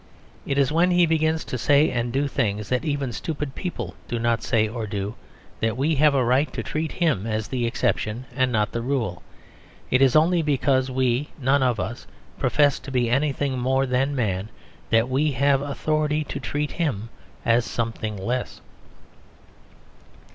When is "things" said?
2.27-2.69